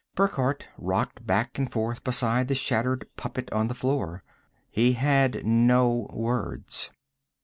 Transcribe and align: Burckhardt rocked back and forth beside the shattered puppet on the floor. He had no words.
Burckhardt 0.15 0.67
rocked 0.79 1.27
back 1.27 1.59
and 1.59 1.71
forth 1.71 2.03
beside 2.03 2.47
the 2.47 2.55
shattered 2.55 3.07
puppet 3.17 3.53
on 3.53 3.67
the 3.67 3.75
floor. 3.75 4.23
He 4.71 4.93
had 4.93 5.45
no 5.45 6.07
words. 6.11 6.89